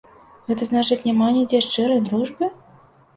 [0.47, 2.49] Гэта значыцца, няма нідзе шчырай дружбы?